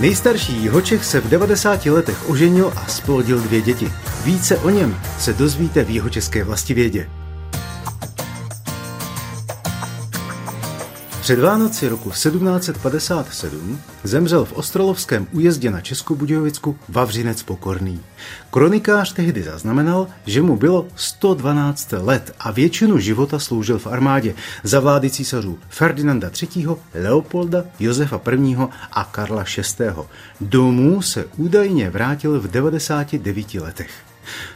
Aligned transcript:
Nejstarší 0.00 0.62
Jihočech 0.62 1.04
se 1.04 1.20
v 1.20 1.28
90 1.28 1.86
letech 1.86 2.28
oženil 2.28 2.72
a 2.76 2.86
splodil 2.86 3.40
dvě 3.40 3.60
děti. 3.60 3.92
Více 4.24 4.56
o 4.56 4.70
něm 4.70 4.96
se 5.18 5.32
dozvíte 5.32 5.84
v 5.84 5.90
Jihočeské 5.90 6.44
vlastivědě. 6.44 7.08
Před 11.26 11.38
Vánoci 11.38 11.88
roku 11.88 12.10
1757 12.10 13.80
zemřel 14.04 14.44
v 14.44 14.52
Ostrolovském 14.52 15.26
újezdě 15.32 15.70
na 15.70 15.80
Českobudějovicku 15.80 16.78
Vavřinec 16.88 17.42
Pokorný. 17.42 18.00
Kronikář 18.50 19.12
tehdy 19.12 19.42
zaznamenal, 19.42 20.06
že 20.26 20.42
mu 20.42 20.56
bylo 20.56 20.86
112 20.96 21.92
let 21.92 22.34
a 22.40 22.50
většinu 22.50 22.98
života 22.98 23.38
sloužil 23.38 23.78
v 23.78 23.86
armádě 23.86 24.34
za 24.62 24.80
vlády 24.80 25.10
císařů 25.10 25.58
Ferdinanda 25.68 26.30
III., 26.42 26.66
Leopolda, 26.94 27.64
Josefa 27.80 28.20
I. 28.32 28.56
a 28.92 29.04
Karla 29.04 29.44
VI. 29.56 29.86
Domů 30.40 31.02
se 31.02 31.24
údajně 31.36 31.90
vrátil 31.90 32.40
v 32.40 32.50
99 32.50 33.54
letech. 33.54 33.90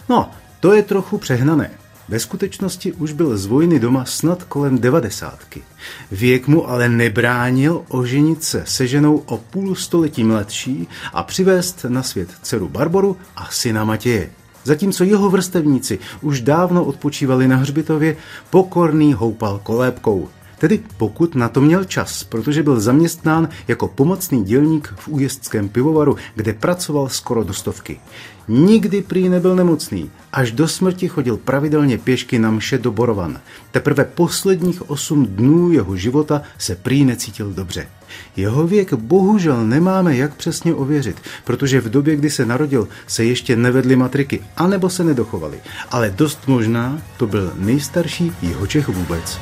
No, 0.09 0.31
to 0.61 0.73
je 0.73 0.83
trochu 0.83 1.19
přehnané. 1.19 1.71
Ve 2.11 2.21
skutečnosti 2.21 2.93
už 2.93 3.13
byl 3.13 3.39
z 3.39 3.47
vojny 3.47 3.81
doma 3.81 4.05
snad 4.05 4.43
kolem 4.45 4.79
devadesátky. 4.79 5.63
Věk 6.11 6.49
mu 6.49 6.69
ale 6.69 6.89
nebránil 6.89 7.85
oženit 7.89 8.45
se 8.45 8.63
se 8.67 8.87
ženou 8.87 9.17
o 9.17 9.37
půl 9.37 9.75
století 9.75 10.25
mladší 10.25 10.89
a 11.13 11.23
přivést 11.23 11.87
na 11.89 12.03
svět 12.03 12.29
dceru 12.43 12.69
Barboru 12.69 13.17
a 13.37 13.49
syna 13.51 13.85
Matěje. 13.85 14.31
Zatímco 14.65 15.05
jeho 15.05 15.31
vrstevníci 15.31 15.99
už 16.21 16.41
dávno 16.41 16.85
odpočívali 16.85 17.49
na 17.49 17.57
hřbitově, 17.57 18.17
pokorný 18.51 19.13
houpal 19.13 19.61
kolébkou. 19.63 20.29
Tedy 20.61 20.81
pokud 20.97 21.35
na 21.35 21.49
to 21.49 21.61
měl 21.61 21.85
čas, 21.85 22.25
protože 22.25 22.63
byl 22.63 22.81
zaměstnán 22.81 23.49
jako 23.69 23.89
pomocný 23.89 24.45
dělník 24.45 24.95
v 24.97 25.09
újezdském 25.09 25.69
pivovaru, 25.69 26.17
kde 26.35 26.53
pracoval 26.53 27.09
skoro 27.09 27.45
do 27.45 27.53
stovky. 27.53 28.01
Nikdy 28.49 29.03
prý 29.03 29.29
nebyl 29.29 29.57
nemocný, 29.57 30.11
až 30.33 30.53
do 30.53 30.69
smrti 30.69 31.09
chodil 31.09 31.37
pravidelně 31.37 31.99
pěšky 31.99 32.39
na 32.39 32.51
mše 32.51 32.79
do 32.79 32.93
Borovan. 32.93 33.41
Teprve 33.71 34.05
posledních 34.05 34.91
osm 34.91 35.27
dnů 35.27 35.73
jeho 35.73 35.97
života 35.97 36.43
se 36.59 36.77
prý 36.77 37.05
necítil 37.05 37.53
dobře. 37.53 37.89
Jeho 38.37 38.67
věk 38.67 38.93
bohužel 38.95 39.67
nemáme 39.67 40.17
jak 40.17 40.35
přesně 40.35 40.75
ověřit, 40.75 41.17
protože 41.45 41.81
v 41.81 41.91
době, 41.91 42.17
kdy 42.17 42.31
se 42.31 42.47
narodil, 42.47 42.89
se 43.07 43.25
ještě 43.25 43.57
nevedly 43.57 43.97
matriky, 43.97 44.43
anebo 44.57 44.91
se 44.91 45.05
nedochovaly. 45.05 45.61
Ale 45.91 46.11
dost 46.11 46.39
možná 46.47 47.03
to 47.17 47.27
byl 47.27 47.53
nejstarší 47.57 48.33
Jihočech 48.43 48.89
vůbec. 48.89 49.39